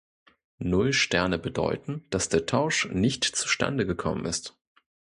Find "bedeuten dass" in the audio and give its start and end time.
1.37-2.27